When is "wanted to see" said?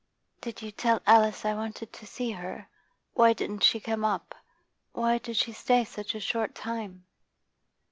1.53-2.31